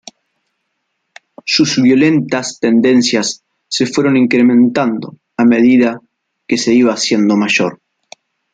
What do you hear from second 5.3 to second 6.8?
a medida que se